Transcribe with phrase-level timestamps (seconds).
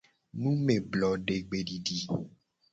[0.41, 1.97] Numeblodegbedidi.